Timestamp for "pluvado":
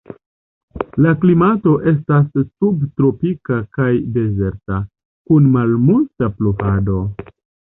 6.41-6.99